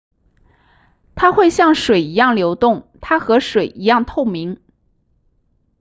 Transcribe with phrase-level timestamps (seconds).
[1.13, 4.59] 它会像水一样流动它和水一样透明